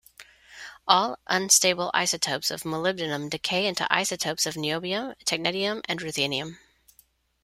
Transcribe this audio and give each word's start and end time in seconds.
All 0.87 1.19
unstable 1.27 1.91
isotopes 1.93 2.49
of 2.49 2.63
molybdenum 2.63 3.29
decay 3.29 3.67
into 3.67 3.85
isotopes 3.93 4.47
of 4.47 4.55
niobium, 4.55 5.13
technetium, 5.25 5.81
and 5.87 5.99
ruthenium. 5.99 6.57